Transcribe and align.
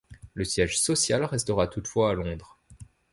Le 0.33 0.43
siège 0.43 0.81
social 0.81 1.23
restera 1.25 1.67
toutefois 1.67 2.09
à 2.09 2.13
Londres. 2.15 2.57